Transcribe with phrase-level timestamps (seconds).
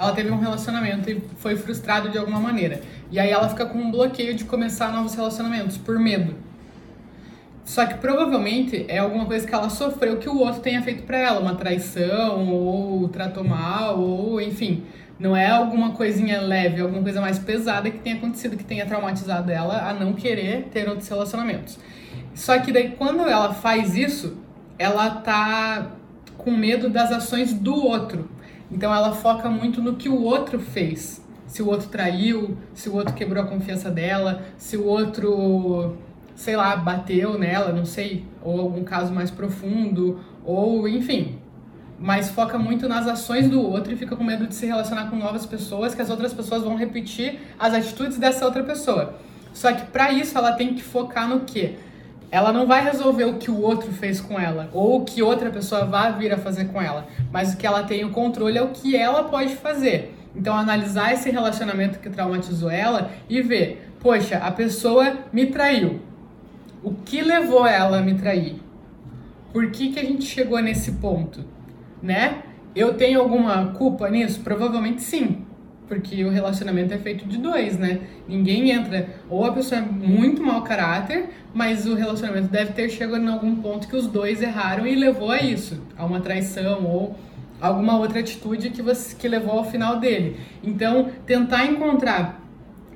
[0.00, 2.80] ela teve um relacionamento e foi frustrada de alguma maneira.
[3.10, 6.34] E aí ela fica com um bloqueio de começar novos relacionamentos por medo.
[7.66, 11.18] Só que provavelmente é alguma coisa que ela sofreu que o outro tenha feito para
[11.18, 14.84] ela, uma traição ou tratou mal ou enfim,
[15.18, 18.86] não é alguma coisinha leve, é alguma coisa mais pesada que tenha acontecido que tenha
[18.86, 21.78] traumatizado ela a não querer ter outros relacionamentos.
[22.34, 24.38] Só que daí quando ela faz isso,
[24.78, 25.90] ela tá
[26.38, 28.39] com medo das ações do outro.
[28.70, 31.24] Então ela foca muito no que o outro fez.
[31.46, 35.96] Se o outro traiu, se o outro quebrou a confiança dela, se o outro,
[36.36, 41.38] sei lá, bateu nela, não sei, ou algum caso mais profundo, ou enfim.
[41.98, 45.16] Mas foca muito nas ações do outro e fica com medo de se relacionar com
[45.16, 49.16] novas pessoas, que as outras pessoas vão repetir as atitudes dessa outra pessoa.
[49.52, 51.74] Só que para isso ela tem que focar no quê?
[52.30, 55.50] Ela não vai resolver o que o outro fez com ela ou o que outra
[55.50, 58.62] pessoa vai vir a fazer com ela, mas o que ela tem o controle é
[58.62, 60.14] o que ela pode fazer.
[60.34, 66.00] Então, analisar esse relacionamento que traumatizou ela e ver, poxa, a pessoa me traiu.
[66.84, 68.62] O que levou ela a me trair?
[69.52, 71.44] Por que, que a gente chegou nesse ponto?
[72.00, 72.44] Né?
[72.76, 74.40] Eu tenho alguma culpa nisso?
[74.40, 75.39] Provavelmente sim
[75.90, 77.98] porque o relacionamento é feito de dois, né?
[78.28, 83.20] Ninguém entra, ou a pessoa é muito mau caráter, mas o relacionamento deve ter chegado
[83.20, 87.16] em algum ponto que os dois erraram e levou a isso, a uma traição ou
[87.60, 90.36] alguma outra atitude que você que levou ao final dele.
[90.62, 92.40] Então, tentar encontrar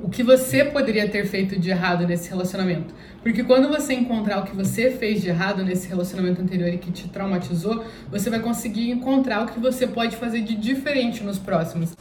[0.01, 2.95] o que você poderia ter feito de errado nesse relacionamento.
[3.25, 6.93] Porque quando você encontrar o que você fez de errado nesse relacionamento anterior e que
[6.93, 11.93] te traumatizou, você vai conseguir encontrar o que você pode fazer de diferente nos próximos.